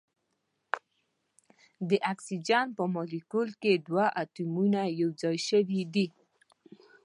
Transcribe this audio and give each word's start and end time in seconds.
د 1.89 1.91
اکسیجن 2.11 2.65
په 2.77 2.83
مالیکول 2.95 3.49
کې 3.61 3.71
دوه 3.87 4.05
اتومونه 4.23 4.81
یو 4.99 5.09
ځای 5.21 5.37
شوي 5.49 5.81
دي. 5.93 6.07